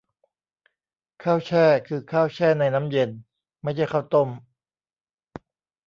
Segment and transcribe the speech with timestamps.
[1.23, 3.09] ข้าวแช่ คือข้าวแช่ในน้ำเย็น
[3.63, 4.29] ไม่ใช่ข้าวต้ม